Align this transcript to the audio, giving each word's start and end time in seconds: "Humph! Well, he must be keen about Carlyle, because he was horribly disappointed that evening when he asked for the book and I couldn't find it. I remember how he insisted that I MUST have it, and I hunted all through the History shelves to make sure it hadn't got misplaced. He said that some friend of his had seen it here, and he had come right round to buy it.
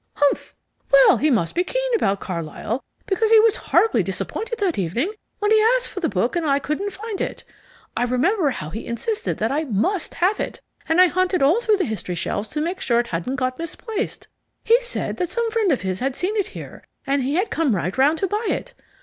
"Humph! 0.15 0.55
Well, 0.91 1.17
he 1.17 1.29
must 1.29 1.53
be 1.53 1.63
keen 1.63 1.91
about 1.95 2.19
Carlyle, 2.19 2.83
because 3.05 3.29
he 3.29 3.39
was 3.41 3.57
horribly 3.67 4.01
disappointed 4.01 4.57
that 4.57 4.79
evening 4.79 5.13
when 5.37 5.51
he 5.51 5.61
asked 5.75 5.89
for 5.89 5.99
the 5.99 6.09
book 6.09 6.35
and 6.35 6.43
I 6.43 6.57
couldn't 6.57 6.89
find 6.91 7.21
it. 7.21 7.43
I 7.95 8.05
remember 8.05 8.49
how 8.49 8.71
he 8.71 8.87
insisted 8.87 9.37
that 9.37 9.51
I 9.51 9.65
MUST 9.65 10.15
have 10.15 10.39
it, 10.39 10.59
and 10.89 10.99
I 10.99 11.05
hunted 11.05 11.43
all 11.43 11.61
through 11.61 11.77
the 11.77 11.85
History 11.85 12.15
shelves 12.15 12.49
to 12.49 12.61
make 12.61 12.81
sure 12.81 12.99
it 12.99 13.09
hadn't 13.13 13.35
got 13.35 13.59
misplaced. 13.59 14.27
He 14.63 14.81
said 14.81 15.17
that 15.17 15.29
some 15.29 15.51
friend 15.51 15.71
of 15.71 15.81
his 15.83 15.99
had 15.99 16.15
seen 16.15 16.35
it 16.35 16.47
here, 16.47 16.83
and 17.05 17.21
he 17.21 17.35
had 17.35 17.51
come 17.51 17.75
right 17.75 17.95
round 17.95 18.17
to 18.17 18.27
buy 18.27 18.47
it. 18.49 18.73